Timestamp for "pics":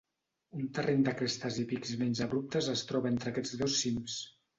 1.71-1.91